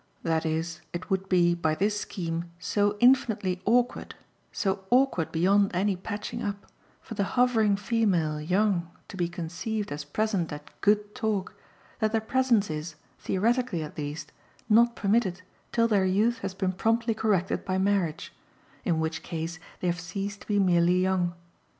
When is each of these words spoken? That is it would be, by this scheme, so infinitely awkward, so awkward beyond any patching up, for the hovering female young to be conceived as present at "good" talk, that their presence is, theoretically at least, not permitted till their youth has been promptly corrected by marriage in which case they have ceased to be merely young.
That 0.23 0.47
is 0.47 0.81
it 0.93 1.11
would 1.11 1.29
be, 1.29 1.53
by 1.53 1.75
this 1.75 1.99
scheme, 2.01 2.51
so 2.57 2.97
infinitely 2.99 3.61
awkward, 3.65 4.15
so 4.51 4.83
awkward 4.89 5.31
beyond 5.31 5.69
any 5.75 5.95
patching 5.95 6.41
up, 6.41 6.65
for 6.99 7.13
the 7.13 7.23
hovering 7.37 7.75
female 7.75 8.41
young 8.41 8.89
to 9.09 9.15
be 9.15 9.29
conceived 9.29 9.91
as 9.91 10.03
present 10.03 10.51
at 10.51 10.71
"good" 10.81 11.13
talk, 11.13 11.53
that 11.99 12.13
their 12.13 12.19
presence 12.19 12.71
is, 12.71 12.95
theoretically 13.19 13.83
at 13.83 13.95
least, 13.95 14.31
not 14.67 14.95
permitted 14.95 15.43
till 15.71 15.87
their 15.87 16.05
youth 16.07 16.39
has 16.39 16.55
been 16.55 16.71
promptly 16.71 17.13
corrected 17.13 17.63
by 17.63 17.77
marriage 17.77 18.33
in 18.83 18.99
which 18.99 19.21
case 19.21 19.59
they 19.81 19.87
have 19.87 19.99
ceased 19.99 20.41
to 20.41 20.47
be 20.47 20.57
merely 20.57 20.99
young. 20.99 21.35